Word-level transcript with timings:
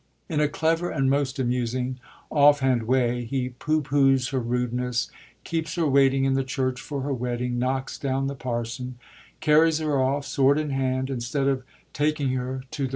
In 0.29 0.39
a 0.39 0.47
clever 0.47 0.89
and 0.89 1.11
most 1.11 1.37
amusing, 1.37 1.99
off 2.31 2.61
hand 2.61 2.87
way 2.87 3.23
he 3.23 3.49
pooh 3.49 3.83
poohs 3.83 4.29
her 4.29 4.39
rudeness, 4.39 5.11
keeps 5.43 5.75
her 5.75 5.85
waiting 5.85 6.25
in 6.25 6.33
the 6.33 6.43
church 6.43 6.81
for 6.81 7.01
her 7.01 7.13
wedding, 7.13 7.59
knocks 7.59 7.99
down 7.99 8.25
the 8.25 8.33
parson, 8.33 8.97
carries 9.41 9.77
her 9.77 10.01
off, 10.01 10.25
sword 10.25 10.57
in 10.57 10.71
hand, 10.71 11.11
instead 11.11 11.47
of 11.47 11.63
taking 11.93 12.29
her 12.29 12.33
to 12.33 12.47
the 12.47 12.59
f7 12.61 12.79
HENRY 12.79 12.85
IV. 12.85 12.89